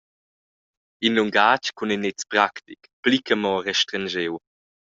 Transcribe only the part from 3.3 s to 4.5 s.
mo restrenschiu.